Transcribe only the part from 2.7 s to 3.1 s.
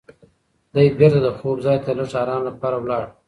لاړ.